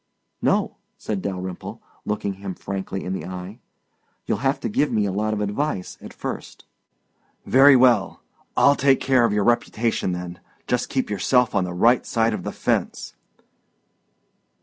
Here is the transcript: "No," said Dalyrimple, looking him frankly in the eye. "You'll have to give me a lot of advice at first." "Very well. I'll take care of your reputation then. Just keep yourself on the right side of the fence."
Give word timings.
"No," 0.41 0.77
said 0.97 1.21
Dalyrimple, 1.21 1.79
looking 2.05 2.33
him 2.41 2.55
frankly 2.55 3.03
in 3.03 3.13
the 3.13 3.23
eye. 3.27 3.59
"You'll 4.25 4.39
have 4.39 4.59
to 4.61 4.67
give 4.67 4.91
me 4.91 5.05
a 5.05 5.11
lot 5.11 5.31
of 5.31 5.41
advice 5.41 5.99
at 6.01 6.11
first." 6.11 6.65
"Very 7.45 7.75
well. 7.75 8.23
I'll 8.57 8.73
take 8.75 8.99
care 8.99 9.25
of 9.25 9.31
your 9.31 9.43
reputation 9.43 10.11
then. 10.11 10.39
Just 10.65 10.89
keep 10.89 11.11
yourself 11.11 11.53
on 11.53 11.65
the 11.65 11.73
right 11.75 12.03
side 12.03 12.33
of 12.33 12.41
the 12.41 12.51
fence." 12.51 13.13